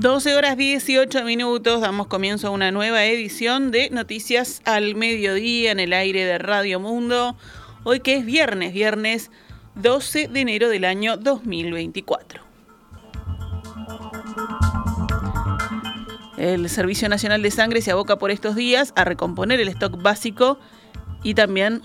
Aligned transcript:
12 0.00 0.34
horas 0.34 0.56
18 0.56 1.24
minutos, 1.24 1.82
damos 1.82 2.06
comienzo 2.06 2.48
a 2.48 2.50
una 2.52 2.70
nueva 2.72 3.04
edición 3.04 3.70
de 3.70 3.90
Noticias 3.90 4.62
al 4.64 4.94
Mediodía 4.94 5.72
en 5.72 5.78
el 5.78 5.92
aire 5.92 6.24
de 6.24 6.38
Radio 6.38 6.80
Mundo. 6.80 7.36
Hoy 7.84 8.00
que 8.00 8.16
es 8.16 8.24
viernes, 8.24 8.72
viernes 8.72 9.30
12 9.74 10.28
de 10.28 10.40
enero 10.40 10.70
del 10.70 10.86
año 10.86 11.18
2024. 11.18 12.40
El 16.38 16.70
Servicio 16.70 17.10
Nacional 17.10 17.42
de 17.42 17.50
Sangre 17.50 17.82
se 17.82 17.90
aboca 17.90 18.16
por 18.16 18.30
estos 18.30 18.56
días 18.56 18.94
a 18.96 19.04
recomponer 19.04 19.60
el 19.60 19.68
stock 19.68 20.00
básico 20.00 20.58
y 21.22 21.34
también 21.34 21.82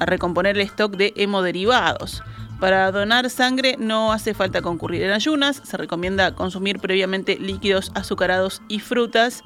a 0.00 0.06
recomponer 0.06 0.56
el 0.56 0.62
stock 0.62 0.96
de 0.96 1.12
hemoderivados. 1.14 2.22
Para 2.60 2.90
donar 2.90 3.30
sangre 3.30 3.76
no 3.78 4.12
hace 4.12 4.34
falta 4.34 4.62
concurrir 4.62 5.02
en 5.02 5.12
ayunas, 5.12 5.62
se 5.64 5.76
recomienda 5.76 6.34
consumir 6.34 6.80
previamente 6.80 7.38
líquidos 7.38 7.92
azucarados 7.94 8.62
y 8.68 8.80
frutas. 8.80 9.44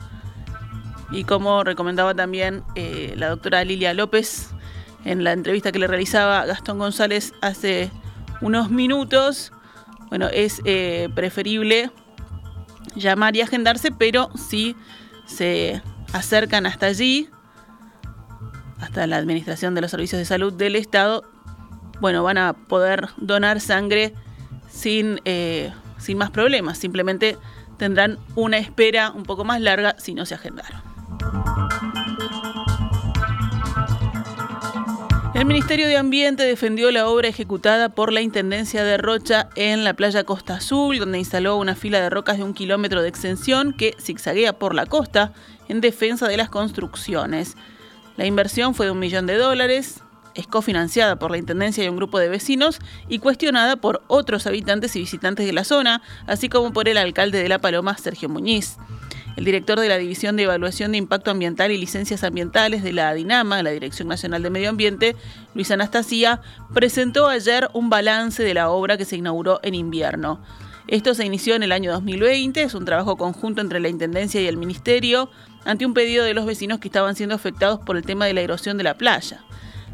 Y 1.11 1.25
como 1.25 1.63
recomendaba 1.63 2.15
también 2.15 2.65
eh, 2.75 3.13
la 3.17 3.29
doctora 3.29 3.65
Lilia 3.65 3.93
López 3.93 4.49
en 5.05 5.25
la 5.25 5.33
entrevista 5.33 5.73
que 5.73 5.79
le 5.79 5.89
realizaba 5.89 6.47
Gastón 6.47 6.79
González 6.79 7.35
hace 7.43 7.91
unos 8.41 8.71
minutos, 8.71 9.53
bueno, 10.09 10.29
es 10.29 10.63
eh, 10.65 11.11
preferible 11.15 11.91
llamar 12.95 13.37
y 13.37 13.43
agendarse, 13.43 13.91
pero 13.91 14.31
si 14.37 14.75
se 15.27 15.83
acercan 16.13 16.65
hasta 16.65 16.87
allí, 16.87 17.29
hasta 18.81 19.07
la 19.07 19.17
Administración 19.17 19.75
de 19.75 19.83
los 19.83 19.91
Servicios 19.91 20.19
de 20.19 20.25
Salud 20.25 20.53
del 20.53 20.77
Estado, 20.77 21.25
bueno, 22.03 22.25
van 22.25 22.37
a 22.37 22.53
poder 22.53 23.11
donar 23.17 23.61
sangre 23.61 24.13
sin, 24.69 25.21
eh, 25.25 25.73
sin 25.99 26.19
más 26.19 26.33
problemas. 26.33 26.77
Simplemente 26.77 27.39
tendrán 27.79 28.19
una 28.35 28.59
espera 28.59 29.13
un 29.13 29.23
poco 29.23 29.45
más 29.45 29.61
larga 29.61 29.95
si 29.99 30.13
no 30.13 30.27
se 30.27 30.35
agendaron. 30.35 30.83
El 35.33 35.47
Ministerio 35.47 35.87
de 35.87 35.97
Ambiente 35.97 36.43
defendió 36.43 36.91
la 36.91 37.07
obra 37.07 37.29
ejecutada 37.29 37.89
por 37.91 38.13
la 38.13 38.21
Intendencia 38.21 38.83
de 38.83 38.97
Rocha 38.97 39.49
en 39.55 39.85
la 39.85 39.95
playa 39.95 40.25
Costa 40.25 40.57
Azul, 40.57 40.99
donde 40.99 41.19
instaló 41.19 41.57
una 41.57 41.77
fila 41.77 42.01
de 42.01 42.11
rocas 42.11 42.37
de 42.37 42.43
un 42.43 42.53
kilómetro 42.53 43.01
de 43.01 43.09
extensión 43.09 43.73
que 43.73 43.95
zigzaguea 44.01 44.55
por 44.55 44.75
la 44.75 44.87
costa 44.87 45.33
en 45.69 45.81
defensa 45.81 46.27
de 46.27 46.37
las 46.37 46.51
construcciones. 46.51 47.57
La 48.17 48.27
inversión 48.27 48.75
fue 48.75 48.87
de 48.87 48.93
un 48.93 48.99
millón 48.99 49.27
de 49.27 49.37
dólares, 49.37 50.03
es 50.35 50.47
cofinanciada 50.47 51.17
por 51.17 51.31
la 51.31 51.39
Intendencia 51.39 51.85
y 51.85 51.89
un 51.89 51.97
grupo 51.97 52.19
de 52.19 52.29
vecinos 52.29 52.79
y 53.09 53.19
cuestionada 53.19 53.77
por 53.77 54.03
otros 54.07 54.47
habitantes 54.47 54.97
y 54.97 55.01
visitantes 55.01 55.47
de 55.47 55.53
la 55.53 55.65
zona, 55.65 56.03
así 56.27 56.49
como 56.49 56.73
por 56.73 56.89
el 56.89 56.97
alcalde 56.97 57.43
de 57.43 57.49
La 57.49 57.59
Paloma, 57.59 57.97
Sergio 57.97 58.29
Muñiz. 58.29 58.77
El 59.37 59.45
director 59.45 59.81
de 59.81 59.89
la 59.89 59.97
División 59.97 60.37
de 60.37 60.43
Evaluación 60.43 60.93
de 60.93 60.99
Impacto 60.99 61.31
Ambiental 61.31 61.71
y 61.71 61.79
Licencias 61.79 62.23
Ambientales 62.23 62.83
de 62.83 62.93
la 62.93 63.15
DINAMA, 63.15 63.63
la 63.63 63.71
Dirección 63.71 64.09
Nacional 64.09 64.43
de 64.43 64.51
Medio 64.51 64.69
Ambiente, 64.69 65.17
Luis 65.55 65.71
Anastasia, 65.71 66.43
presentó 66.75 67.29
ayer 67.29 67.69
un 67.73 67.89
balance 67.89 68.43
de 68.43 68.55
la 68.55 68.69
obra 68.69 68.99
que 68.99 69.07
se 69.07 69.17
inauguró 69.17 69.61
en 69.63 69.75
invierno. 69.75 70.41
Esto 70.87 71.15
se 71.15 71.25
inició 71.25 71.55
en 71.55 71.63
el 71.63 71.73
año 71.73 71.93
2020, 71.93 72.63
es 72.63 72.75
un 72.75 72.85
trabajo 72.85 73.17
conjunto 73.17 73.63
entre 73.63 73.81
la 73.81 73.89
Intendencia 73.89 74.41
y 74.41 74.47
el 74.47 74.59
Ministerio, 74.59 75.31
ante 75.65 75.87
un 75.87 75.95
pedido 75.95 76.25
de 76.25 76.35
los 76.35 76.45
vecinos 76.45 76.81
que 76.81 76.89
estaban 76.89 77.15
siendo 77.15 77.35
afectados 77.35 77.81
por 77.81 77.97
el 77.97 78.05
tema 78.05 78.27
de 78.27 78.35
la 78.35 78.41
erosión 78.43 78.77
de 78.77 78.85
la 78.85 78.95
playa. 78.95 79.43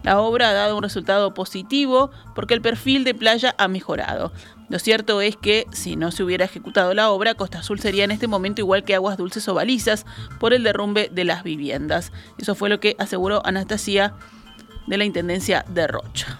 La 0.02 0.20
obra 0.20 0.50
ha 0.50 0.52
dado 0.52 0.76
un 0.76 0.82
resultado 0.82 1.34
positivo 1.34 2.10
porque 2.34 2.54
el 2.54 2.60
perfil 2.60 3.04
de 3.04 3.14
playa 3.14 3.54
ha 3.58 3.68
mejorado. 3.68 4.32
Lo 4.68 4.78
cierto 4.78 5.20
es 5.20 5.36
que 5.36 5.66
si 5.72 5.96
no 5.96 6.10
se 6.10 6.22
hubiera 6.22 6.44
ejecutado 6.44 6.92
la 6.94 7.10
obra, 7.10 7.34
Costa 7.34 7.60
Azul 7.60 7.80
sería 7.80 8.04
en 8.04 8.10
este 8.10 8.26
momento 8.26 8.60
igual 8.60 8.84
que 8.84 8.94
aguas 8.94 9.16
dulces 9.16 9.48
o 9.48 9.54
balizas 9.54 10.04
por 10.38 10.52
el 10.52 10.62
derrumbe 10.62 11.08
de 11.12 11.24
las 11.24 11.42
viviendas. 11.42 12.12
Eso 12.38 12.54
fue 12.54 12.68
lo 12.68 12.78
que 12.80 12.94
aseguró 12.98 13.44
Anastasia 13.46 14.14
de 14.86 14.98
la 14.98 15.04
Intendencia 15.04 15.64
de 15.68 15.86
Rocha. 15.86 16.38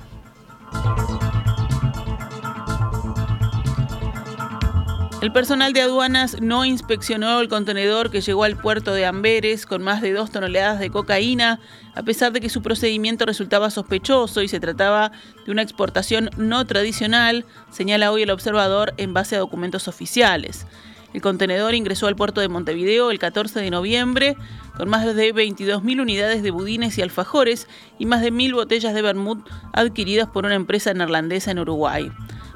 El 5.20 5.32
personal 5.32 5.72
de 5.72 5.80
aduanas 5.80 6.40
no 6.40 6.64
inspeccionó 6.64 7.40
el 7.40 7.48
contenedor 7.48 8.12
que 8.12 8.20
llegó 8.20 8.44
al 8.44 8.56
puerto 8.56 8.94
de 8.94 9.04
Amberes 9.04 9.66
con 9.66 9.82
más 9.82 10.00
de 10.00 10.12
dos 10.12 10.30
toneladas 10.30 10.78
de 10.78 10.90
cocaína, 10.90 11.58
a 11.96 12.04
pesar 12.04 12.30
de 12.30 12.40
que 12.40 12.48
su 12.48 12.62
procedimiento 12.62 13.26
resultaba 13.26 13.70
sospechoso 13.70 14.42
y 14.42 14.48
se 14.48 14.60
trataba 14.60 15.10
de 15.44 15.50
una 15.50 15.62
exportación 15.62 16.30
no 16.36 16.64
tradicional, 16.68 17.46
señala 17.68 18.12
hoy 18.12 18.22
el 18.22 18.30
observador 18.30 18.94
en 18.96 19.12
base 19.12 19.34
a 19.34 19.40
documentos 19.40 19.88
oficiales. 19.88 20.68
El 21.12 21.20
contenedor 21.20 21.74
ingresó 21.74 22.06
al 22.06 22.14
puerto 22.14 22.40
de 22.40 22.48
Montevideo 22.48 23.10
el 23.10 23.18
14 23.18 23.58
de 23.58 23.70
noviembre 23.70 24.36
con 24.76 24.88
más 24.88 25.04
de 25.04 25.34
22.000 25.34 26.00
unidades 26.00 26.44
de 26.44 26.52
budines 26.52 26.96
y 26.96 27.02
alfajores 27.02 27.66
y 27.98 28.06
más 28.06 28.20
de 28.20 28.32
1.000 28.32 28.54
botellas 28.54 28.94
de 28.94 29.02
vermut 29.02 29.44
adquiridas 29.72 30.28
por 30.28 30.46
una 30.46 30.54
empresa 30.54 30.94
neerlandesa 30.94 31.50
en 31.50 31.58
Uruguay. 31.58 32.12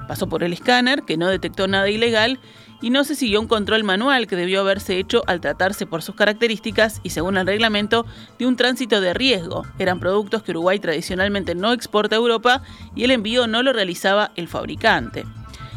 Pasó 0.09 0.29
por 0.29 0.43
el 0.45 0.53
escáner, 0.53 1.03
que 1.03 1.17
no 1.17 1.29
detectó 1.29 1.69
nada 1.69 1.89
ilegal, 1.89 2.41
y 2.83 2.91
no 2.91 3.05
se 3.05 3.15
siguió 3.15 3.41
un 3.41 3.47
control 3.47 3.85
manual 3.85 4.27
que 4.27 4.37
debió 4.37 4.61
haberse 4.61 4.99
hecho 4.99 5.23
al 5.29 5.41
tratarse 5.41 5.87
por 5.87 6.03
sus 6.03 6.17
características 6.17 7.01
y 7.05 7.11
según 7.11 7.37
el 7.37 7.47
reglamento 7.47 8.05
de 8.39 8.47
un 8.47 8.57
tránsito 8.57 9.01
de 9.01 9.15
riesgo. 9.15 9.65
Eran 9.79 10.01
productos 10.01 10.43
que 10.43 10.51
Uruguay 10.51 10.81
tradicionalmente 10.81 11.55
no 11.55 11.73
exporta 11.73 12.17
a 12.17 12.19
Europa 12.19 12.63
y 12.97 13.05
el 13.05 13.13
envío 13.13 13.47
no 13.47 13.63
lo 13.63 13.73
realizaba 13.73 14.33
el 14.35 14.49
fabricante. 14.49 15.25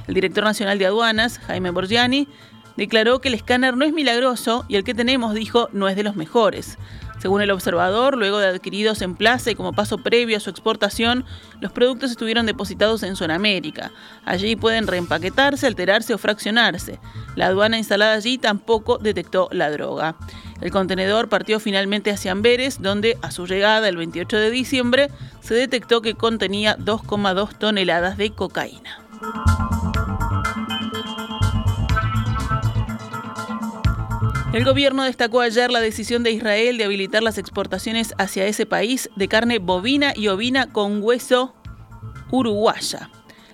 El 0.08 0.16
director 0.16 0.44
nacional 0.44 0.80
de 0.80 0.88
aduanas, 0.88 1.38
Jaime 1.40 1.70
Borgiani, 1.70 2.28
declaró 2.76 3.22
que 3.22 3.30
el 3.30 3.36
escáner 3.36 3.78
no 3.78 3.86
es 3.86 3.94
milagroso 3.94 4.66
y 4.68 4.76
el 4.76 4.84
que 4.84 4.94
tenemos, 4.94 5.36
dijo, 5.36 5.70
no 5.74 5.88
es 5.88 5.96
de 5.96 6.04
los 6.04 6.16
mejores. 6.16 6.78
Según 7.26 7.42
el 7.42 7.50
observador, 7.50 8.20
luego 8.20 8.38
de 8.38 8.50
adquiridos 8.50 9.02
en 9.02 9.16
plaza 9.16 9.50
y 9.50 9.56
como 9.56 9.74
paso 9.74 9.98
previo 9.98 10.38
a 10.38 10.40
su 10.40 10.52
exportación, 10.52 11.26
los 11.60 11.72
productos 11.72 12.12
estuvieron 12.12 12.46
depositados 12.46 13.02
en 13.02 13.16
Sudamérica. 13.16 13.92
Allí 14.26 14.56
pueden 14.56 14.86
reempaquetarse, 14.86 15.66
alterarse 15.66 16.14
o 16.14 16.20
fraccionarse. 16.20 17.00
La 17.36 17.48
aduana 17.48 17.80
instalada 17.80 18.14
allí 18.14 18.38
tampoco 18.38 19.00
detectó 19.00 19.50
la 19.52 19.72
droga. 19.72 20.16
El 20.62 20.70
contenedor 20.70 21.28
partió 21.28 21.60
finalmente 21.60 22.12
hacia 22.12 22.32
Amberes, 22.32 22.80
donde 22.80 23.18
a 23.24 23.32
su 23.32 23.48
llegada 23.48 23.90
el 23.90 23.98
28 23.98 24.38
de 24.38 24.52
diciembre 24.52 25.10
se 25.42 25.56
detectó 25.56 26.04
que 26.04 26.14
contenía 26.14 26.78
2,2 26.78 27.58
toneladas 27.58 28.20
de 28.20 28.30
cocaína. 28.34 29.00
El 34.56 34.64
gobierno 34.64 35.04
destacó 35.04 35.42
ayer 35.42 35.70
la 35.70 35.82
decisión 35.82 36.24
de 36.24 36.32
Israel 36.32 36.78
de 36.78 36.86
habilitar 36.86 37.22
las 37.22 37.38
exportaciones 37.38 38.14
hacia 38.18 38.46
ese 38.46 38.66
país 38.66 39.10
de 39.18 39.28
carne 39.28 39.60
bovina 39.60 40.14
y 40.16 40.30
ovina 40.30 40.72
con 40.72 41.04
hueso 41.04 41.54
uruguaya. 42.32 43.10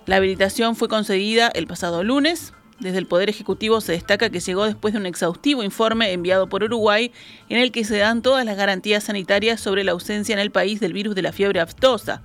La 0.06 0.14
habilitación 0.14 0.76
fue 0.76 0.86
concedida 0.86 1.48
el 1.48 1.66
pasado 1.66 2.04
lunes. 2.04 2.54
Desde 2.78 2.98
el 2.98 3.08
Poder 3.08 3.28
Ejecutivo 3.28 3.80
se 3.80 3.90
destaca 3.90 4.30
que 4.30 4.38
llegó 4.38 4.64
después 4.64 4.94
de 4.94 5.00
un 5.00 5.06
exhaustivo 5.06 5.64
informe 5.64 6.12
enviado 6.12 6.48
por 6.48 6.62
Uruguay 6.62 7.10
en 7.48 7.58
el 7.58 7.72
que 7.72 7.82
se 7.82 7.98
dan 7.98 8.22
todas 8.22 8.44
las 8.44 8.56
garantías 8.56 9.02
sanitarias 9.02 9.60
sobre 9.60 9.82
la 9.82 9.90
ausencia 9.90 10.34
en 10.34 10.38
el 10.38 10.52
país 10.52 10.78
del 10.78 10.92
virus 10.92 11.16
de 11.16 11.22
la 11.22 11.32
fiebre 11.32 11.58
aftosa. 11.58 12.22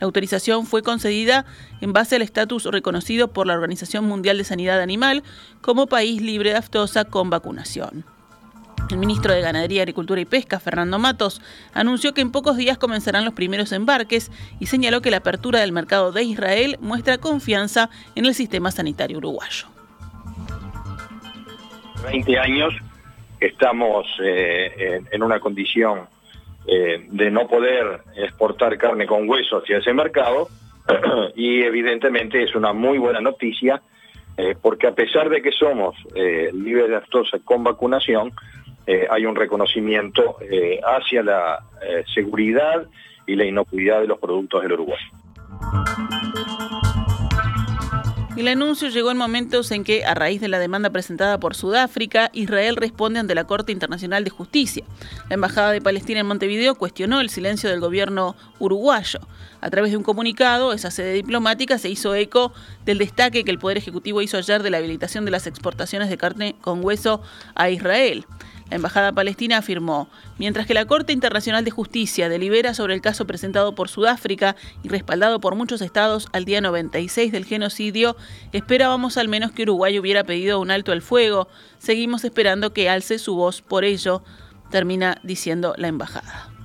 La 0.00 0.04
autorización 0.04 0.66
fue 0.66 0.82
concedida 0.82 1.46
en 1.80 1.92
base 1.92 2.16
al 2.16 2.22
estatus 2.22 2.64
reconocido 2.64 3.32
por 3.32 3.46
la 3.46 3.54
Organización 3.54 4.04
Mundial 4.04 4.36
de 4.36 4.42
Sanidad 4.42 4.80
Animal 4.82 5.22
como 5.60 5.86
país 5.86 6.20
libre 6.20 6.50
de 6.50 6.56
aftosa 6.56 7.04
con 7.04 7.30
vacunación. 7.30 8.15
El 8.90 8.98
ministro 8.98 9.32
de 9.34 9.40
Ganadería, 9.40 9.82
Agricultura 9.82 10.20
y 10.20 10.24
Pesca, 10.24 10.60
Fernando 10.60 10.98
Matos, 10.98 11.42
anunció 11.74 12.14
que 12.14 12.20
en 12.20 12.30
pocos 12.30 12.56
días 12.56 12.78
comenzarán 12.78 13.24
los 13.24 13.34
primeros 13.34 13.72
embarques 13.72 14.30
y 14.60 14.66
señaló 14.66 15.02
que 15.02 15.10
la 15.10 15.18
apertura 15.18 15.60
del 15.60 15.72
mercado 15.72 16.12
de 16.12 16.22
Israel 16.22 16.76
muestra 16.80 17.18
confianza 17.18 17.90
en 18.14 18.26
el 18.26 18.34
sistema 18.34 18.70
sanitario 18.70 19.18
uruguayo. 19.18 19.66
20 22.04 22.38
años 22.38 22.74
estamos 23.40 24.06
eh, 24.22 25.02
en, 25.10 25.22
una 25.22 25.40
condición 25.40 26.08
eh, 26.66 27.06
de 27.10 27.30
no 27.30 27.46
poder 27.46 28.00
exportar 28.16 28.76
carne 28.78 29.06
con 29.06 29.28
hueso 29.28 29.58
hacia 29.58 29.78
ese 29.78 29.92
mercado 29.92 30.48
y 31.34 31.62
evidentemente 31.62 32.42
es 32.42 32.54
una 32.54 32.72
muy 32.72 32.98
buena 32.98 33.20
noticia 33.20 33.82
eh, 34.36 34.54
porque 34.60 34.86
a 34.86 34.94
pesar 34.94 35.30
de 35.30 35.40
que 35.40 35.50
somos 35.50 35.96
libres 36.14 36.88
de 36.88 36.96
aftosa 36.96 37.38
con 37.42 37.64
vacunación, 37.64 38.32
eh, 38.86 39.06
hay 39.10 39.26
un 39.26 39.34
reconocimiento 39.34 40.36
eh, 40.40 40.80
hacia 40.84 41.22
la 41.22 41.64
eh, 41.82 42.04
seguridad 42.14 42.86
y 43.26 43.34
la 43.34 43.44
inocuidad 43.44 44.00
de 44.00 44.06
los 44.06 44.18
productos 44.18 44.62
del 44.62 44.72
Uruguay. 44.72 45.00
El 48.36 48.48
anuncio 48.48 48.90
llegó 48.90 49.10
en 49.10 49.16
momentos 49.16 49.70
en 49.72 49.82
que, 49.82 50.04
a 50.04 50.12
raíz 50.12 50.42
de 50.42 50.48
la 50.48 50.58
demanda 50.58 50.90
presentada 50.90 51.40
por 51.40 51.54
Sudáfrica, 51.54 52.28
Israel 52.34 52.76
responde 52.76 53.18
ante 53.18 53.34
la 53.34 53.44
Corte 53.44 53.72
Internacional 53.72 54.24
de 54.24 54.30
Justicia. 54.30 54.84
La 55.30 55.34
Embajada 55.34 55.72
de 55.72 55.80
Palestina 55.80 56.20
en 56.20 56.26
Montevideo 56.26 56.74
cuestionó 56.74 57.22
el 57.22 57.30
silencio 57.30 57.70
del 57.70 57.80
gobierno 57.80 58.36
uruguayo. 58.58 59.20
A 59.62 59.70
través 59.70 59.90
de 59.90 59.96
un 59.96 60.02
comunicado, 60.02 60.74
esa 60.74 60.90
sede 60.90 61.14
diplomática 61.14 61.78
se 61.78 61.88
hizo 61.88 62.14
eco 62.14 62.52
del 62.84 62.98
destaque 62.98 63.42
que 63.42 63.50
el 63.50 63.58
Poder 63.58 63.78
Ejecutivo 63.78 64.20
hizo 64.20 64.36
ayer 64.36 64.62
de 64.62 64.68
la 64.68 64.76
habilitación 64.76 65.24
de 65.24 65.30
las 65.30 65.46
exportaciones 65.46 66.10
de 66.10 66.18
carne 66.18 66.56
con 66.60 66.84
hueso 66.84 67.22
a 67.54 67.70
Israel. 67.70 68.26
La 68.68 68.76
Embajada 68.76 69.12
Palestina 69.12 69.58
afirmó, 69.58 70.08
mientras 70.38 70.66
que 70.66 70.74
la 70.74 70.86
Corte 70.86 71.12
Internacional 71.12 71.64
de 71.64 71.70
Justicia 71.70 72.28
delibera 72.28 72.74
sobre 72.74 72.94
el 72.94 73.00
caso 73.00 73.24
presentado 73.24 73.76
por 73.76 73.88
Sudáfrica 73.88 74.56
y 74.82 74.88
respaldado 74.88 75.40
por 75.40 75.54
muchos 75.54 75.80
estados 75.82 76.28
al 76.32 76.44
día 76.44 76.60
96 76.60 77.30
del 77.30 77.44
genocidio, 77.44 78.16
esperábamos 78.52 79.18
al 79.18 79.28
menos 79.28 79.52
que 79.52 79.62
Uruguay 79.62 79.98
hubiera 80.00 80.24
pedido 80.24 80.58
un 80.58 80.72
alto 80.72 80.90
al 80.90 81.02
fuego. 81.02 81.48
Seguimos 81.78 82.24
esperando 82.24 82.72
que 82.72 82.90
alce 82.90 83.20
su 83.20 83.36
voz 83.36 83.62
por 83.62 83.84
ello, 83.84 84.24
termina 84.70 85.20
diciendo 85.22 85.74
la 85.76 85.86
Embajada. 85.86 86.55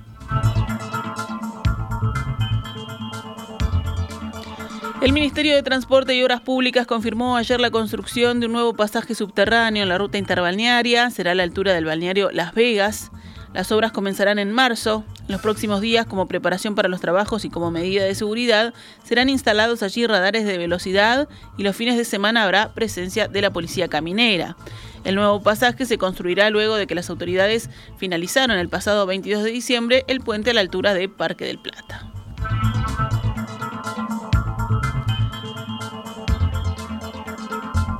El 5.02 5.12
Ministerio 5.12 5.56
de 5.56 5.64
Transporte 5.64 6.14
y 6.14 6.22
Obras 6.22 6.42
Públicas 6.42 6.86
confirmó 6.86 7.36
ayer 7.36 7.60
la 7.60 7.72
construcción 7.72 8.38
de 8.38 8.46
un 8.46 8.52
nuevo 8.52 8.72
pasaje 8.72 9.16
subterráneo 9.16 9.82
en 9.82 9.88
la 9.88 9.98
ruta 9.98 10.16
interbalnearia. 10.16 11.10
Será 11.10 11.32
a 11.32 11.34
la 11.34 11.42
altura 11.42 11.74
del 11.74 11.86
balneario 11.86 12.30
Las 12.30 12.54
Vegas. 12.54 13.10
Las 13.52 13.72
obras 13.72 13.90
comenzarán 13.90 14.38
en 14.38 14.52
marzo. 14.52 15.04
En 15.22 15.32
los 15.32 15.40
próximos 15.40 15.80
días, 15.80 16.06
como 16.06 16.28
preparación 16.28 16.76
para 16.76 16.88
los 16.88 17.00
trabajos 17.00 17.44
y 17.44 17.50
como 17.50 17.72
medida 17.72 18.04
de 18.04 18.14
seguridad, 18.14 18.74
serán 19.02 19.28
instalados 19.28 19.82
allí 19.82 20.06
radares 20.06 20.46
de 20.46 20.56
velocidad 20.56 21.28
y 21.58 21.64
los 21.64 21.74
fines 21.74 21.96
de 21.96 22.04
semana 22.04 22.44
habrá 22.44 22.72
presencia 22.72 23.26
de 23.26 23.42
la 23.42 23.52
policía 23.52 23.88
caminera. 23.88 24.56
El 25.02 25.16
nuevo 25.16 25.42
pasaje 25.42 25.84
se 25.84 25.98
construirá 25.98 26.48
luego 26.50 26.76
de 26.76 26.86
que 26.86 26.94
las 26.94 27.10
autoridades 27.10 27.70
finalizaron 27.96 28.56
el 28.56 28.68
pasado 28.68 29.04
22 29.06 29.42
de 29.42 29.50
diciembre 29.50 30.04
el 30.06 30.20
puente 30.20 30.50
a 30.50 30.54
la 30.54 30.60
altura 30.60 30.94
de 30.94 31.08
Parque 31.08 31.44
del 31.44 31.58
Plata. 31.58 32.11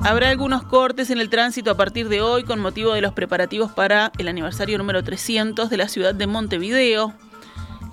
Habrá 0.05 0.29
algunos 0.29 0.63
cortes 0.63 1.09
en 1.11 1.19
el 1.19 1.29
tránsito 1.29 1.71
a 1.71 1.77
partir 1.77 2.09
de 2.09 2.21
hoy 2.21 2.43
con 2.43 2.59
motivo 2.59 2.93
de 2.93 2.99
los 2.99 3.13
preparativos 3.13 3.71
para 3.71 4.11
el 4.17 4.27
aniversario 4.27 4.77
número 4.77 5.01
300 5.01 5.69
de 5.69 5.77
la 5.77 5.87
ciudad 5.87 6.13
de 6.13 6.27
Montevideo. 6.27 7.13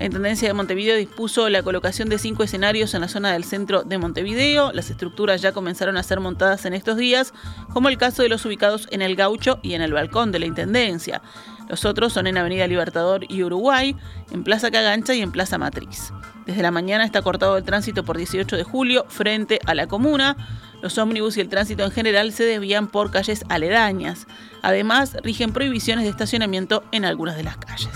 La 0.01 0.07
Intendencia 0.07 0.49
de 0.49 0.55
Montevideo 0.55 0.97
dispuso 0.97 1.49
la 1.51 1.63
colocación 1.63 2.09
de 2.09 2.19
cinco 2.19 2.43
escenarios 2.43 2.95
en 2.95 3.03
la 3.03 3.09
zona 3.09 3.33
del 3.33 3.45
centro 3.45 3.85
de 3.85 3.97
Montevideo. 3.99 4.73
Las 4.73 4.91
estructuras 4.91 5.41
ya 5.41 5.53
comenzaron 5.53 5.97
a 5.97 6.03
ser 6.03 6.19
montadas 6.19 6.65
en 6.65 6.75
estos 6.75 6.97
días, 6.97 7.33
como 7.73 7.89
el 7.89 7.97
caso 7.97 8.23
de 8.23 8.29
los 8.29 8.45
ubicados 8.45 8.89
en 8.91 9.03
el 9.03 9.15
Gaucho 9.15 9.61
y 9.63 9.75
en 9.75 9.83
el 9.83 9.93
balcón 9.93 10.33
de 10.33 10.41
la 10.41 10.47
Intendencia. 10.47 11.23
Los 11.69 11.85
otros 11.85 12.13
son 12.13 12.27
en 12.27 12.39
Avenida 12.39 12.67
Libertador 12.67 13.25
y 13.29 13.45
Uruguay, 13.45 13.95
en 14.33 14.43
Plaza 14.43 14.73
Cagancha 14.73 15.15
y 15.15 15.21
en 15.21 15.31
Plaza 15.31 15.59
Matriz. 15.59 16.13
Desde 16.45 16.63
la 16.63 16.73
mañana 16.73 17.05
está 17.05 17.23
cortado 17.23 17.57
el 17.57 17.63
tránsito 17.63 18.03
por 18.03 18.17
18 18.17 18.57
de 18.57 18.65
julio 18.65 19.07
frente 19.09 19.61
a 19.67 19.75
la 19.75 19.87
comuna. 19.87 20.37
Los 20.83 20.97
ómnibus 20.99 21.37
y 21.37 21.41
el 21.41 21.49
tránsito 21.49 21.85
en 21.85 21.91
general 21.91 22.33
se 22.33 22.45
desvían 22.45 22.89
por 22.89 23.11
calles 23.11 23.45
aledañas. 23.49 24.27
Además, 24.63 25.17
rigen 25.23 25.53
prohibiciones 25.53 26.05
de 26.05 26.11
estacionamiento 26.11 26.83
en 26.93 27.05
algunas 27.05 27.37
de 27.37 27.43
las 27.43 27.57
calles. 27.57 27.91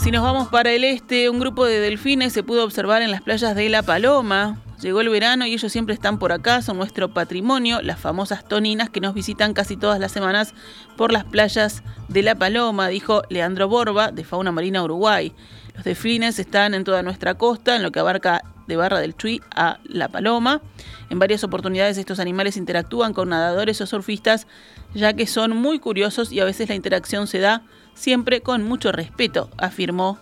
Si 0.00 0.10
nos 0.10 0.22
vamos 0.22 0.48
para 0.48 0.72
el 0.72 0.82
este, 0.84 1.28
un 1.28 1.38
grupo 1.38 1.66
de 1.66 1.78
delfines 1.78 2.32
se 2.32 2.42
pudo 2.42 2.64
observar 2.64 3.02
en 3.02 3.10
las 3.10 3.20
playas 3.20 3.54
de 3.54 3.68
La 3.68 3.82
Paloma. 3.82 4.58
Llegó 4.80 5.02
el 5.02 5.10
verano 5.10 5.44
y 5.44 5.52
ellos 5.52 5.70
siempre 5.70 5.94
están 5.94 6.18
por 6.18 6.32
acá, 6.32 6.62
son 6.62 6.78
nuestro 6.78 7.12
patrimonio, 7.12 7.82
las 7.82 8.00
famosas 8.00 8.44
toninas 8.48 8.88
que 8.88 9.00
nos 9.00 9.12
visitan 9.12 9.52
casi 9.52 9.76
todas 9.76 10.00
las 10.00 10.10
semanas 10.10 10.54
por 10.96 11.12
las 11.12 11.24
playas 11.24 11.82
de 12.08 12.22
La 12.22 12.34
Paloma, 12.34 12.88
dijo 12.88 13.22
Leandro 13.28 13.68
Borba, 13.68 14.10
de 14.10 14.24
Fauna 14.24 14.52
Marina 14.52 14.82
Uruguay. 14.82 15.34
Los 15.74 15.84
delfines 15.84 16.38
están 16.38 16.72
en 16.72 16.84
toda 16.84 17.02
nuestra 17.02 17.34
costa, 17.34 17.76
en 17.76 17.82
lo 17.82 17.92
que 17.92 18.00
abarca 18.00 18.42
de 18.66 18.76
Barra 18.76 19.00
del 19.00 19.14
Chuy 19.14 19.42
a 19.54 19.80
La 19.84 20.08
Paloma. 20.08 20.62
En 21.10 21.18
varias 21.18 21.44
oportunidades 21.44 21.98
estos 21.98 22.18
animales 22.18 22.56
interactúan 22.56 23.12
con 23.12 23.28
nadadores 23.28 23.82
o 23.82 23.86
surfistas, 23.86 24.46
ya 24.94 25.12
que 25.12 25.26
son 25.26 25.56
muy 25.56 25.78
curiosos 25.78 26.32
y 26.32 26.40
a 26.40 26.46
veces 26.46 26.70
la 26.70 26.74
interacción 26.74 27.26
se 27.26 27.40
da 27.40 27.64
siempre 27.92 28.40
con 28.40 28.62
mucho 28.62 28.92
respeto, 28.92 29.50
afirmó 29.58 30.18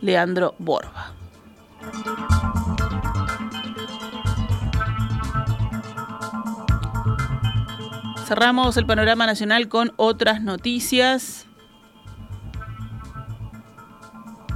Leandro 0.00 0.56
Borba. 0.58 1.12
Cerramos 8.26 8.76
el 8.76 8.86
panorama 8.86 9.24
nacional 9.24 9.68
con 9.68 9.92
otras 9.94 10.42
noticias. 10.42 11.46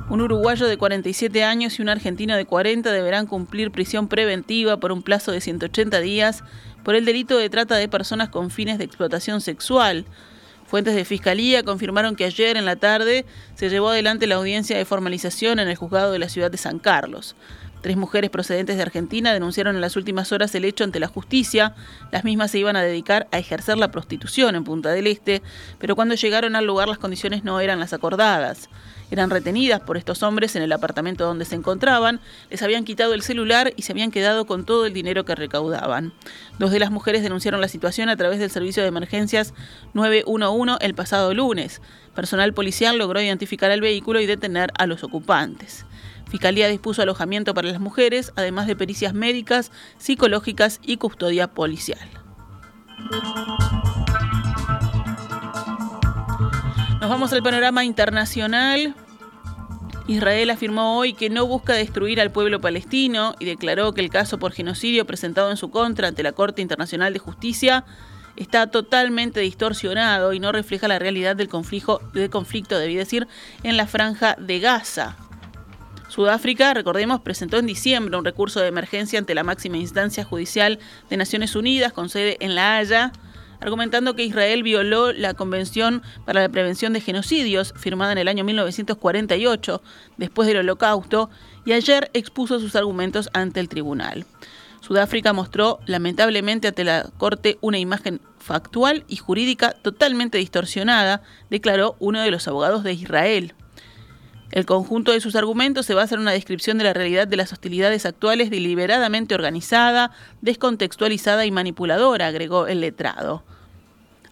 Un 0.08 0.20
uruguayo 0.20 0.67
de 0.67 0.76
47 0.76 1.44
años 1.44 1.78
y 1.78 1.82
un 1.82 1.88
argentino 1.88 2.34
de 2.34 2.46
40 2.46 2.90
deberán 2.90 3.28
cumplir 3.28 3.70
prisión 3.70 4.08
preventiva 4.08 4.78
por 4.78 4.90
un 4.90 5.02
plazo 5.02 5.31
de 5.31 5.40
180 5.40 6.00
días 6.00 6.43
por 6.82 6.96
el 6.96 7.05
delito 7.05 7.38
de 7.38 7.49
trata 7.49 7.76
de 7.76 7.87
personas 7.87 8.28
con 8.28 8.50
fines 8.50 8.76
de 8.76 8.84
explotación 8.87 9.40
sexual. 9.40 10.05
Fuentes 10.67 10.96
de 10.96 11.05
Fiscalía 11.05 11.62
confirmaron 11.62 12.17
que 12.17 12.25
ayer 12.25 12.56
en 12.56 12.64
la 12.64 12.75
tarde 12.75 13.25
se 13.55 13.70
llevó 13.70 13.90
adelante 13.90 14.26
la 14.26 14.34
audiencia 14.34 14.76
de 14.76 14.84
formalización 14.84 15.61
en 15.61 15.69
el 15.69 15.76
juzgado 15.76 16.11
de 16.11 16.19
la 16.19 16.28
ciudad 16.28 16.50
de 16.50 16.58
San 16.58 16.81
Carlos. 16.81 17.37
Tres 17.81 17.97
mujeres 17.97 18.29
procedentes 18.29 18.77
de 18.77 18.82
Argentina 18.82 19.32
denunciaron 19.32 19.75
en 19.75 19.81
las 19.81 19.97
últimas 19.97 20.32
horas 20.32 20.55
el 20.55 20.67
hecho 20.67 20.85
ante 20.85 21.00
la 21.00 21.09
justicia. 21.09 21.75
Las 22.12 22.25
mismas 22.25 22.50
se 22.50 22.59
iban 22.59 22.77
a 22.77 22.82
dedicar 22.82 23.27
a 23.32 23.38
ejercer 23.38 23.79
la 23.79 23.91
prostitución 23.91 24.55
en 24.55 24.65
Punta 24.65 24.91
del 24.91 25.06
Este, 25.06 25.41
pero 25.79 25.97
cuando 25.97 26.15
llegaron 26.15 26.56
al 26.56 26.67
lugar 26.67 26.88
las 26.88 26.99
condiciones 26.99 27.43
no 27.43 27.59
eran 27.59 27.81
las 27.81 27.94
acordadas. 27.94 28.69
Eran 29.11 29.31
retenidas 29.31 29.81
por 29.81 29.97
estos 29.97 30.23
hombres 30.23 30.55
en 30.55 30.62
el 30.62 30.73
apartamento 30.73 31.25
donde 31.25 31.44
se 31.44 31.56
encontraban, 31.56 32.21
les 32.49 32.62
habían 32.62 32.85
quitado 32.85 33.12
el 33.15 33.23
celular 33.23 33.73
y 33.77 33.82
se 33.82 33.93
habían 33.93 34.12
quedado 34.12 34.47
con 34.47 34.65
todo 34.65 34.87
el 34.87 34.93
dinero 34.93 35.25
que 35.25 35.35
recaudaban. 35.35 36.12
Dos 36.59 36.71
de 36.71 36.79
las 36.79 36.93
mujeres 36.93 37.23
denunciaron 37.23 37.61
la 37.61 37.69
situación 37.69 38.09
a 38.09 38.17
través 38.17 38.38
del 38.38 38.50
servicio 38.50 38.82
de 38.82 38.88
emergencias 38.88 39.53
911 39.94 40.85
el 40.85 40.94
pasado 40.94 41.35
lunes. 41.35 41.81
Personal 42.15 42.53
policial 42.55 42.99
logró 42.99 43.21
identificar 43.21 43.71
el 43.71 43.81
vehículo 43.81 44.21
y 44.21 44.27
detener 44.27 44.70
a 44.79 44.87
los 44.87 45.03
ocupantes. 45.03 45.87
Fiscalía 46.31 46.69
dispuso 46.69 47.03
alojamiento 47.03 47.55
para 47.55 47.69
las 47.69 47.81
mujeres, 47.81 48.32
además 48.37 48.69
de 48.69 48.77
pericias 48.77 49.15
médicas, 49.15 49.72
psicológicas 49.99 50.79
y 50.82 50.96
custodia 50.96 51.49
policial. 51.49 51.99
Nos 57.01 57.10
vamos 57.10 57.32
al 57.32 57.43
panorama 57.43 57.84
internacional. 57.84 58.94
Israel 60.06 60.51
afirmó 60.51 60.99
hoy 60.99 61.15
que 61.15 61.31
no 61.31 61.46
busca 61.46 61.72
destruir 61.72 62.20
al 62.20 62.31
pueblo 62.31 62.60
palestino 62.60 63.34
y 63.41 63.44
declaró 63.44 63.93
que 63.93 64.01
el 64.01 64.10
caso 64.10 64.39
por 64.39 64.53
genocidio 64.53 65.06
presentado 65.06 65.51
en 65.51 65.56
su 65.56 65.70
contra 65.70 66.08
ante 66.08 66.22
la 66.22 66.32
Corte 66.32 66.63
Internacional 66.63 67.13
de 67.13 67.19
Justicia 67.19 67.84
está 68.37 68.69
totalmente 68.69 69.41
distorsionado 69.41 70.32
y 70.32 70.39
no 70.39 70.53
refleja 70.53 70.87
la 70.87 71.01
realidad 71.01 71.34
del 71.34 71.49
conflicto, 71.49 72.01
del 72.13 72.31
conflicto 72.31 72.79
debí 72.79 72.94
decir, 72.94 73.27
en 73.65 73.77
la 73.77 73.89
franja 73.89 74.37
de 74.39 74.60
Gaza. 74.60 75.17
Sudáfrica, 76.10 76.74
recordemos, 76.74 77.20
presentó 77.20 77.58
en 77.58 77.67
diciembre 77.67 78.19
un 78.19 78.24
recurso 78.24 78.58
de 78.58 78.67
emergencia 78.67 79.17
ante 79.17 79.32
la 79.32 79.44
máxima 79.44 79.76
instancia 79.76 80.24
judicial 80.24 80.81
de 81.08 81.17
Naciones 81.17 81.55
Unidas 81.55 81.93
con 81.93 82.08
sede 82.08 82.36
en 82.40 82.56
La 82.56 82.79
Haya, 82.79 83.12
argumentando 83.60 84.17
que 84.17 84.24
Israel 84.24 84.64
violó 84.64 85.12
la 85.12 85.34
Convención 85.34 86.02
para 86.26 86.40
la 86.40 86.48
Prevención 86.48 86.93
de 86.93 87.00
Genocidios, 87.00 87.74
firmada 87.76 88.10
en 88.10 88.19
el 88.19 88.26
año 88.26 88.43
1948, 88.43 89.82
después 90.17 90.48
del 90.48 90.56
Holocausto, 90.56 91.31
y 91.64 91.74
ayer 91.74 92.10
expuso 92.12 92.58
sus 92.58 92.74
argumentos 92.74 93.31
ante 93.32 93.60
el 93.60 93.69
tribunal. 93.69 94.26
Sudáfrica 94.81 95.32
mostró 95.32 95.79
lamentablemente 95.86 96.67
ante 96.67 96.82
la 96.82 97.08
Corte 97.19 97.56
una 97.60 97.79
imagen 97.79 98.20
factual 98.40 99.05
y 99.06 99.17
jurídica 99.19 99.76
totalmente 99.81 100.38
distorsionada, 100.38 101.22
declaró 101.50 101.94
uno 102.00 102.20
de 102.20 102.32
los 102.32 102.48
abogados 102.48 102.82
de 102.82 102.94
Israel. 102.94 103.55
El 104.50 104.66
conjunto 104.66 105.12
de 105.12 105.20
sus 105.20 105.36
argumentos 105.36 105.86
se 105.86 105.94
basa 105.94 106.16
en 106.16 106.22
una 106.22 106.32
descripción 106.32 106.76
de 106.78 106.84
la 106.84 106.92
realidad 106.92 107.28
de 107.28 107.36
las 107.36 107.52
hostilidades 107.52 108.04
actuales 108.04 108.50
deliberadamente 108.50 109.34
organizada, 109.34 110.10
descontextualizada 110.40 111.46
y 111.46 111.52
manipuladora, 111.52 112.26
agregó 112.26 112.66
el 112.66 112.80
letrado. 112.80 113.44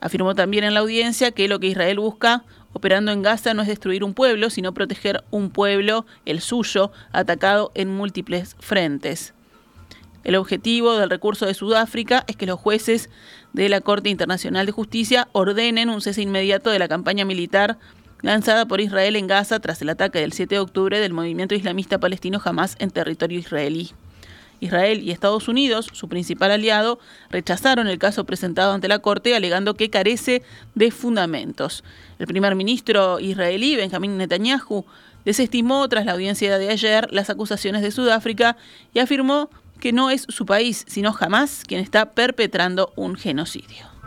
Afirmó 0.01 0.35
también 0.35 0.65
en 0.65 0.75
la 0.75 0.81
audiencia 0.81 1.31
que 1.31 1.49
lo 1.49 1.61
que 1.61 1.69
Israel 1.69 2.01
busca 2.01 2.45
operando 2.73 3.13
en 3.13 3.23
Gaza 3.23 3.55
no 3.55 3.63
es 3.63 3.69
destruir 3.69 4.05
un 4.05 4.15
pueblo, 4.15 4.51
sino 4.51 4.75
proteger 4.75 5.25
un 5.31 5.51
pueblo, 5.51 6.05
el 6.27 6.41
suyo, 6.41 6.91
atacado 7.13 7.71
en 7.75 7.89
múltiples 7.89 8.57
frentes. 8.59 9.35
El 10.25 10.37
objetivo 10.37 10.99
del 10.99 11.11
recurso 11.11 11.47
de 11.47 11.55
Sudáfrica 11.55 12.25
es 12.27 12.37
que 12.37 12.47
los 12.47 12.59
jueces 12.59 13.09
de 13.53 13.69
la 13.69 13.81
Corte 13.81 14.11
Internacional 14.11 14.67
de 14.67 14.73
Justicia 14.73 15.29
ordenen 15.33 15.89
un 15.89 16.01
cese 16.01 16.23
inmediato 16.23 16.71
de 16.71 16.79
la 16.79 16.89
campaña 16.89 17.25
militar 17.25 17.79
lanzada 18.23 18.67
por 18.67 18.81
Israel 18.81 19.17
en 19.17 19.27
Gaza 19.27 19.61
tras 19.61 19.81
el 19.83 19.91
ataque 19.91 20.21
del 20.21 20.33
7 20.33 20.57
de 20.57 20.61
octubre 20.61 21.01
del 21.01 21.13
movimiento 21.13 21.55
islamista 21.55 21.99
palestino 21.99 22.41
Hamas 22.45 22.77
en 22.79 22.91
territorio 22.91 23.39
israelí. 23.39 23.93
Israel 24.61 25.03
y 25.03 25.11
Estados 25.11 25.49
Unidos, 25.49 25.89
su 25.93 26.09
principal 26.09 26.51
aliado, 26.51 26.99
rechazaron 27.31 27.87
el 27.87 27.99
caso 27.99 28.25
presentado 28.25 28.73
ante 28.73 28.89
la 28.89 28.99
Corte 28.99 29.37
alegando 29.37 29.75
que 29.75 29.91
carece 29.91 30.43
de 30.75 30.91
fundamentos. 30.91 31.85
El 32.19 32.27
primer 32.27 32.55
ministro 32.55 33.21
israelí, 33.21 33.77
Benjamín 33.77 34.17
Netanyahu, 34.17 34.85
desestimó 35.25 35.89
tras 35.89 36.07
la 36.07 36.13
audiencia 36.13 36.59
de 36.59 36.71
ayer 36.71 37.07
las 37.13 37.31
acusaciones 37.31 37.83
de 37.83 37.91
Sudáfrica 37.91 38.57
y 38.95 38.99
afirmó 38.99 39.51
que 39.79 39.93
no 39.93 40.11
es 40.11 40.27
su 40.29 40.45
país, 40.45 40.85
sino 40.89 41.13
jamás 41.13 41.63
quien 41.67 41.81
está 41.81 42.13
perpetrando 42.13 42.93
un 42.97 43.15
genocidio. 43.15 43.98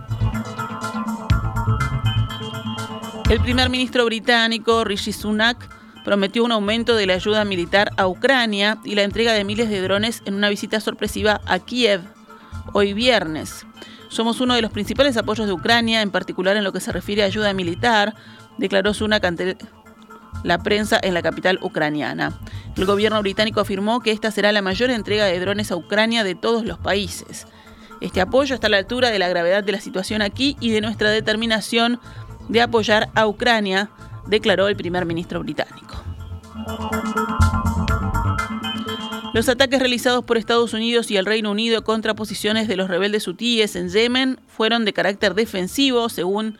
El 3.31 3.39
primer 3.39 3.69
ministro 3.69 4.03
británico, 4.03 4.83
Rishi 4.83 5.13
Sunak, 5.13 5.69
prometió 6.03 6.43
un 6.43 6.51
aumento 6.51 6.97
de 6.97 7.05
la 7.05 7.13
ayuda 7.13 7.45
militar 7.45 7.93
a 7.95 8.05
Ucrania 8.05 8.79
y 8.83 8.93
la 8.93 9.03
entrega 9.03 9.31
de 9.31 9.45
miles 9.45 9.69
de 9.69 9.81
drones 9.81 10.21
en 10.25 10.33
una 10.33 10.49
visita 10.49 10.81
sorpresiva 10.81 11.39
a 11.45 11.59
Kiev 11.59 12.01
hoy 12.73 12.91
viernes. 12.91 13.65
Somos 14.09 14.41
uno 14.41 14.53
de 14.53 14.61
los 14.61 14.71
principales 14.71 15.15
apoyos 15.15 15.47
de 15.47 15.53
Ucrania, 15.53 16.01
en 16.01 16.11
particular 16.11 16.57
en 16.57 16.65
lo 16.65 16.73
que 16.73 16.81
se 16.81 16.91
refiere 16.91 17.23
a 17.23 17.27
ayuda 17.27 17.53
militar, 17.53 18.15
declaró 18.57 18.93
Sunak 18.93 19.23
ante 19.23 19.55
la 20.43 20.57
prensa 20.57 20.99
en 21.01 21.13
la 21.13 21.21
capital 21.21 21.57
ucraniana. 21.61 22.37
El 22.75 22.85
gobierno 22.85 23.21
británico 23.21 23.61
afirmó 23.61 24.01
que 24.01 24.11
esta 24.11 24.29
será 24.31 24.51
la 24.51 24.61
mayor 24.61 24.89
entrega 24.89 25.23
de 25.23 25.39
drones 25.39 25.71
a 25.71 25.77
Ucrania 25.77 26.25
de 26.25 26.35
todos 26.35 26.65
los 26.65 26.79
países. 26.79 27.47
Este 28.01 28.19
apoyo 28.19 28.55
está 28.55 28.67
a 28.67 28.71
la 28.71 28.77
altura 28.77 29.09
de 29.09 29.19
la 29.19 29.29
gravedad 29.29 29.63
de 29.63 29.71
la 29.71 29.79
situación 29.79 30.21
aquí 30.21 30.57
y 30.59 30.71
de 30.71 30.81
nuestra 30.81 31.11
determinación 31.11 31.97
de 32.49 32.61
apoyar 32.61 33.09
a 33.15 33.27
Ucrania, 33.27 33.89
declaró 34.27 34.67
el 34.67 34.75
primer 34.75 35.05
ministro 35.05 35.39
británico. 35.41 36.03
Los 39.33 39.47
ataques 39.47 39.79
realizados 39.79 40.25
por 40.25 40.37
Estados 40.37 40.73
Unidos 40.73 41.09
y 41.09 41.15
el 41.15 41.25
Reino 41.25 41.51
Unido 41.51 41.85
contra 41.85 42.13
posiciones 42.13 42.67
de 42.67 42.75
los 42.75 42.89
rebeldes 42.89 43.27
hutíes 43.27 43.77
en 43.77 43.89
Yemen 43.89 44.39
fueron 44.47 44.83
de 44.83 44.91
carácter 44.91 45.35
defensivo, 45.35 46.09
según 46.09 46.57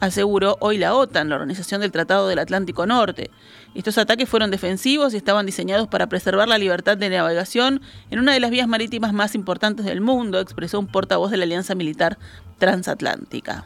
aseguró 0.00 0.58
hoy 0.60 0.76
la 0.76 0.94
OTAN, 0.94 1.30
la 1.30 1.36
Organización 1.36 1.80
del 1.80 1.92
Tratado 1.92 2.28
del 2.28 2.40
Atlántico 2.40 2.84
Norte. 2.84 3.30
Estos 3.74 3.96
ataques 3.96 4.28
fueron 4.28 4.50
defensivos 4.50 5.14
y 5.14 5.16
estaban 5.16 5.46
diseñados 5.46 5.88
para 5.88 6.06
preservar 6.08 6.46
la 6.46 6.58
libertad 6.58 6.98
de 6.98 7.08
navegación 7.08 7.80
en 8.10 8.18
una 8.18 8.34
de 8.34 8.40
las 8.40 8.50
vías 8.50 8.68
marítimas 8.68 9.14
más 9.14 9.34
importantes 9.34 9.86
del 9.86 10.02
mundo, 10.02 10.40
expresó 10.40 10.78
un 10.78 10.86
portavoz 10.86 11.30
de 11.30 11.38
la 11.38 11.44
Alianza 11.44 11.74
Militar 11.74 12.18
Transatlántica. 12.58 13.64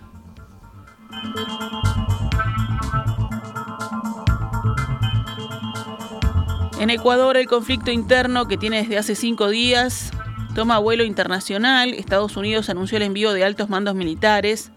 En 6.79 6.91
Ecuador, 6.91 7.37
el 7.37 7.49
conflicto 7.49 7.91
interno 7.91 8.47
que 8.47 8.57
tiene 8.57 8.83
desde 8.83 8.99
hace 8.99 9.15
cinco 9.15 9.49
días 9.49 10.13
toma 10.55 10.79
vuelo 10.79 11.05
internacional. 11.05 11.93
Estados 11.95 12.37
Unidos 12.37 12.71
anunció 12.71 12.99
el 12.99 13.03
envío 13.03 13.33
de 13.33 13.45
altos 13.45 13.69
mandos 13.69 13.95
militares. 13.95 14.71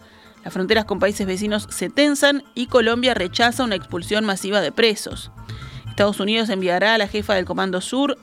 Las 0.44 0.54
fronteras 0.54 0.86
con 0.86 1.00
países 1.00 1.28
vecinos 1.28 1.68
se 1.70 1.90
tensan 1.90 2.44
y 2.56 2.68
Colombia 2.68 3.14
rechaza 3.14 3.64
una 3.64 3.76
expulsión 3.76 4.26
masiva 4.26 4.62
de 4.62 4.72
presos. 4.72 5.32
Estados 5.88 6.20
Unidos 6.20 6.50
enviará 6.50 6.96
a 6.96 6.98
la 6.98 7.08
jefa 7.08 7.36
del 7.36 7.46
Comando 7.46 7.82
Sur 7.82 8.18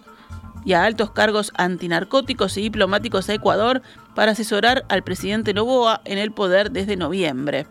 y 0.65 0.73
a 0.73 0.85
altos 0.85 1.13
cargos 1.13 1.53
antinarcóticos 1.57 2.57
y 2.59 2.63
diplomáticos 2.63 3.29
a 3.29 3.35
Ecuador 3.35 3.83
para 4.19 4.33
asesorar 4.33 4.85
al 4.89 5.05
presidente 5.05 5.55
Novoa 5.55 6.01
en 6.05 6.19
el 6.19 6.33
poder 6.33 6.73
desde 6.73 6.97
noviembre. 6.97 7.69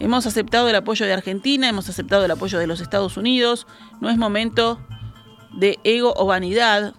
Hemos 0.00 0.24
aceptado 0.24 0.66
el 0.70 0.74
apoyo 0.76 1.04
de 1.04 1.12
Argentina, 1.12 1.68
hemos 1.68 1.90
aceptado 1.90 2.24
el 2.24 2.30
apoyo 2.30 2.58
de 2.58 2.66
los 2.66 2.80
Estados 2.80 3.18
Unidos. 3.18 3.66
No 4.00 4.08
es 4.08 4.16
momento 4.16 4.80
de 5.52 5.78
ego 5.84 6.14
o 6.16 6.24
vanidad, 6.24 6.94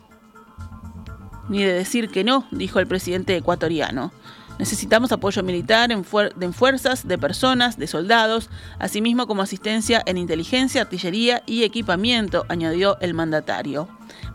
ni 1.49 1.63
de 1.63 1.73
decir 1.73 2.11
que 2.11 2.23
no, 2.23 2.45
dijo 2.51 2.77
el 2.77 2.85
presidente 2.85 3.35
ecuatoriano. 3.35 4.11
Necesitamos 4.57 5.11
apoyo 5.11 5.43
militar 5.43 5.91
en, 5.91 6.05
fuerzas, 6.05 7.07
de 7.07 7.17
personas, 7.17 7.77
de 7.77 7.87
soldados, 7.87 8.49
asimismo 8.79 9.27
como 9.27 9.41
asistencia 9.41 10.01
en 10.05 10.17
inteligencia, 10.17 10.81
artillería 10.81 11.43
y 11.45 11.63
equipamiento, 11.63 12.45
añadió 12.47 12.97
el 13.01 13.13
mandatario. 13.13 13.89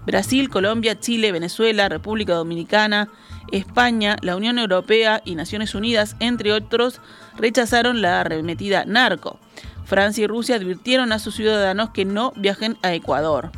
Brasil, 0.04 0.50
Colombia, 0.50 1.00
Chile, 1.00 1.32
Venezuela, 1.32 1.88
República 1.88 2.34
Dominicana, 2.34 3.08
España, 3.50 4.16
la 4.20 4.36
Unión 4.36 4.58
Europea 4.58 5.22
y 5.24 5.36
Naciones 5.36 5.74
Unidas, 5.74 6.16
entre 6.20 6.52
otros, 6.52 7.00
rechazaron 7.38 8.02
la 8.02 8.20
arremetida 8.20 8.84
narco. 8.84 9.38
Francia 9.84 10.24
y 10.24 10.26
Rusia 10.26 10.56
advirtieron 10.56 11.12
a 11.12 11.18
sus 11.18 11.34
ciudadanos 11.34 11.90
que 11.90 12.04
no 12.04 12.32
viajen 12.36 12.76
a 12.82 12.92
Ecuador. 12.94 13.50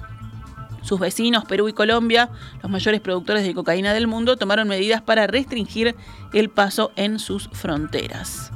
Sus 0.83 1.01
vecinos, 1.01 1.45
Perú 1.45 1.69
y 1.69 1.73
Colombia, 1.73 2.31
los 2.63 2.71
mayores 2.71 3.01
productores 3.01 3.45
de 3.45 3.55
cocaína 3.55 3.95
del 3.95 4.07
mundo, 4.07 4.37
tomaron 4.37 4.69
medidas 4.69 5.01
para 5.01 5.27
restringir 5.27 5.97
el 6.33 6.51
paso 6.51 6.93
en 6.97 7.19
sus 7.19 7.49
fronteras. 7.53 8.53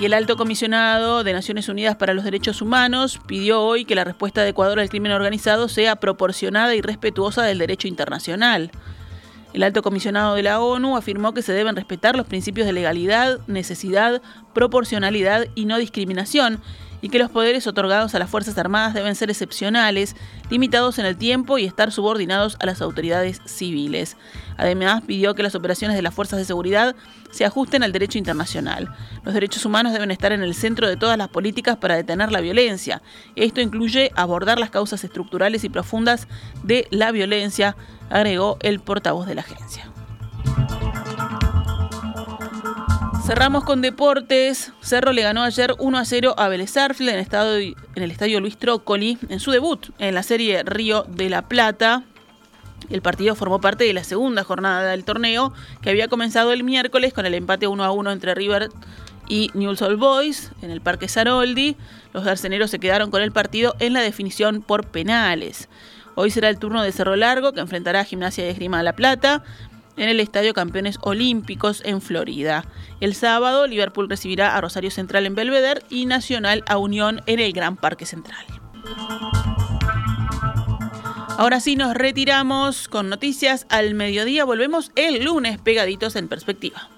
Y 0.00 0.04
el 0.04 0.14
alto 0.14 0.36
comisionado 0.36 1.24
de 1.24 1.32
Naciones 1.32 1.68
Unidas 1.68 1.96
para 1.96 2.14
los 2.14 2.24
Derechos 2.24 2.62
Humanos 2.62 3.18
pidió 3.26 3.62
hoy 3.62 3.84
que 3.84 3.96
la 3.96 4.04
respuesta 4.04 4.42
de 4.42 4.50
Ecuador 4.50 4.78
al 4.78 4.88
crimen 4.88 5.10
organizado 5.10 5.68
sea 5.68 5.96
proporcionada 5.96 6.74
y 6.76 6.80
respetuosa 6.80 7.42
del 7.42 7.58
derecho 7.58 7.88
internacional. 7.88 8.70
El 9.52 9.64
alto 9.64 9.82
comisionado 9.82 10.36
de 10.36 10.44
la 10.44 10.60
ONU 10.60 10.96
afirmó 10.96 11.34
que 11.34 11.42
se 11.42 11.52
deben 11.52 11.74
respetar 11.74 12.14
los 12.16 12.28
principios 12.28 12.66
de 12.66 12.74
legalidad, 12.74 13.40
necesidad, 13.48 14.22
proporcionalidad 14.54 15.46
y 15.56 15.64
no 15.64 15.78
discriminación 15.78 16.60
y 17.00 17.08
que 17.08 17.18
los 17.18 17.30
poderes 17.30 17.66
otorgados 17.66 18.14
a 18.14 18.18
las 18.18 18.30
Fuerzas 18.30 18.58
Armadas 18.58 18.94
deben 18.94 19.14
ser 19.14 19.30
excepcionales, 19.30 20.16
limitados 20.50 20.98
en 20.98 21.06
el 21.06 21.16
tiempo 21.16 21.58
y 21.58 21.64
estar 21.64 21.92
subordinados 21.92 22.56
a 22.60 22.66
las 22.66 22.80
autoridades 22.80 23.40
civiles. 23.44 24.16
Además, 24.56 25.02
pidió 25.06 25.34
que 25.34 25.42
las 25.42 25.54
operaciones 25.54 25.96
de 25.96 26.02
las 26.02 26.14
fuerzas 26.14 26.38
de 26.38 26.44
seguridad 26.44 26.96
se 27.30 27.44
ajusten 27.44 27.82
al 27.82 27.92
derecho 27.92 28.18
internacional. 28.18 28.94
Los 29.24 29.34
derechos 29.34 29.64
humanos 29.64 29.92
deben 29.92 30.10
estar 30.10 30.32
en 30.32 30.42
el 30.42 30.54
centro 30.54 30.88
de 30.88 30.96
todas 30.96 31.18
las 31.18 31.28
políticas 31.28 31.76
para 31.76 31.96
detener 31.96 32.32
la 32.32 32.40
violencia. 32.40 33.02
Esto 33.36 33.60
incluye 33.60 34.10
abordar 34.16 34.58
las 34.58 34.70
causas 34.70 35.04
estructurales 35.04 35.64
y 35.64 35.68
profundas 35.68 36.26
de 36.62 36.88
la 36.90 37.12
violencia, 37.12 37.76
agregó 38.10 38.56
el 38.60 38.80
portavoz 38.80 39.26
de 39.26 39.34
la 39.34 39.42
agencia. 39.42 39.87
Cerramos 43.28 43.64
con 43.64 43.82
deportes. 43.82 44.72
Cerro 44.80 45.12
le 45.12 45.20
ganó 45.20 45.42
ayer 45.42 45.74
1 45.78 45.98
a 45.98 46.04
0 46.06 46.34
a 46.38 46.48
Vélez 46.48 46.74
en, 46.78 47.08
en 47.08 48.02
el 48.02 48.10
estadio 48.10 48.40
Luis 48.40 48.56
Trócoli 48.56 49.18
en 49.28 49.38
su 49.38 49.50
debut 49.50 49.90
en 49.98 50.14
la 50.14 50.22
serie 50.22 50.62
Río 50.62 51.04
de 51.06 51.28
la 51.28 51.42
Plata. 51.42 52.04
El 52.88 53.02
partido 53.02 53.34
formó 53.34 53.60
parte 53.60 53.84
de 53.84 53.92
la 53.92 54.02
segunda 54.02 54.44
jornada 54.44 54.90
del 54.90 55.04
torneo 55.04 55.52
que 55.82 55.90
había 55.90 56.08
comenzado 56.08 56.52
el 56.52 56.64
miércoles 56.64 57.12
con 57.12 57.26
el 57.26 57.34
empate 57.34 57.66
1 57.66 57.84
a 57.84 57.90
1 57.92 58.12
entre 58.12 58.34
River 58.34 58.70
y 59.28 59.50
Newell's 59.52 59.82
Old 59.82 59.98
Boys 59.98 60.50
en 60.62 60.70
el 60.70 60.80
Parque 60.80 61.06
Saroldi. 61.06 61.76
Los 62.14 62.24
garceneros 62.24 62.70
se 62.70 62.78
quedaron 62.78 63.10
con 63.10 63.20
el 63.20 63.32
partido 63.32 63.76
en 63.78 63.92
la 63.92 64.00
definición 64.00 64.62
por 64.62 64.86
penales. 64.86 65.68
Hoy 66.14 66.30
será 66.30 66.48
el 66.48 66.58
turno 66.58 66.82
de 66.82 66.92
Cerro 66.92 67.14
Largo 67.14 67.52
que 67.52 67.60
enfrentará 67.60 68.00
a 68.00 68.04
Gimnasia 68.04 68.42
de 68.42 68.50
Esgrima 68.50 68.82
La 68.82 68.94
Plata 68.94 69.44
en 69.98 70.08
el 70.08 70.20
Estadio 70.20 70.54
Campeones 70.54 70.98
Olímpicos 71.02 71.82
en 71.84 72.00
Florida. 72.00 72.64
El 73.00 73.14
sábado, 73.14 73.66
Liverpool 73.66 74.08
recibirá 74.08 74.56
a 74.56 74.60
Rosario 74.60 74.90
Central 74.90 75.26
en 75.26 75.34
Belvedere 75.34 75.82
y 75.90 76.06
Nacional 76.06 76.64
a 76.66 76.78
Unión 76.78 77.20
en 77.26 77.40
el 77.40 77.52
Gran 77.52 77.76
Parque 77.76 78.06
Central. 78.06 78.46
Ahora 81.36 81.60
sí 81.60 81.76
nos 81.76 81.94
retiramos 81.94 82.88
con 82.88 83.08
noticias 83.08 83.66
al 83.68 83.94
mediodía. 83.94 84.44
Volvemos 84.44 84.90
el 84.96 85.24
lunes 85.24 85.58
pegaditos 85.58 86.16
en 86.16 86.26
perspectiva. 86.26 86.88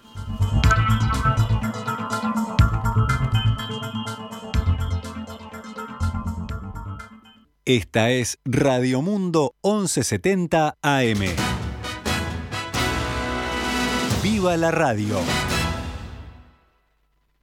Esta 7.66 8.10
es 8.10 8.38
Radio 8.44 9.02
Mundo 9.02 9.54
1170 9.62 10.78
AM. 10.80 11.49
¡Viva 14.22 14.54
la 14.58 14.70
radio! 14.70 15.16